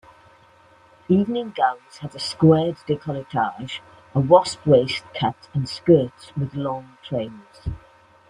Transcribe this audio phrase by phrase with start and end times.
[1.09, 3.81] Evening gowns had a squared decolletage,
[4.15, 7.67] a wasp-waist cut and skirts with long trains.